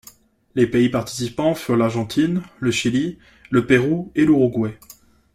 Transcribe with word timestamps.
Les 0.55 0.65
pays 0.65 0.89
participants 0.89 1.53
furent 1.53 1.77
l'Argentine, 1.77 2.41
le 2.59 2.71
Chili, 2.71 3.19
le 3.51 3.67
Pérou 3.67 4.11
et 4.15 4.25
l'Uruguay. 4.25 4.75